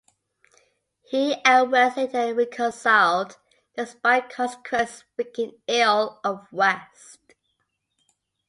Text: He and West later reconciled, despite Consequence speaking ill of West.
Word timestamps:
He 1.03 1.35
and 1.45 1.71
West 1.71 1.95
later 1.95 2.33
reconciled, 2.33 3.37
despite 3.77 4.31
Consequence 4.31 5.03
speaking 5.11 5.61
ill 5.67 6.19
of 6.23 6.51
West. 6.51 7.19